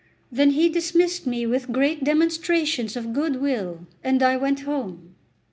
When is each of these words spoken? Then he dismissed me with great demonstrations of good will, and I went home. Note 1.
Then 0.31 0.49
he 0.53 0.67
dismissed 0.67 1.27
me 1.27 1.45
with 1.45 1.71
great 1.71 2.03
demonstrations 2.03 2.95
of 2.95 3.13
good 3.13 3.35
will, 3.35 3.85
and 4.03 4.23
I 4.23 4.35
went 4.35 4.61
home. 4.61 4.81
Note 4.89 4.97
1. 4.97 5.15